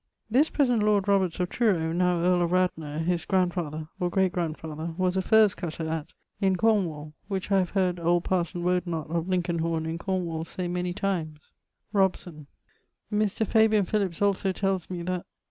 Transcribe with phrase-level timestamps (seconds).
[0.31, 4.95] This present lord Roberts of Truro (now earl of Radnor) his grandfather (or great grandfather)
[4.97, 6.07] was a furze cutter at...
[6.39, 10.91] in Cornwall which I have heard old parson Wodenot of Linkenhorne in Cornwall say many
[10.91, 11.53] times.
[11.73, 11.93] =...
[11.93, 12.47] Robson.=
[13.13, 13.45] Mr.
[13.45, 15.23] Philips also tells me that